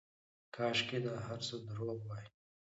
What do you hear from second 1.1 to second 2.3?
هرڅه درواغ واى.